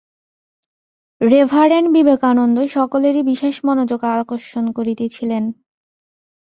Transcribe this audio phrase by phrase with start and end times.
[1.21, 5.43] Reverend Vivekananda সকলেরই বিশেষ মনোযোগ আকর্ষণ করিতেছিলেন।